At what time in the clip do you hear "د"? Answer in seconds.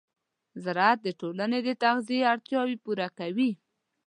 1.03-1.07, 1.63-1.69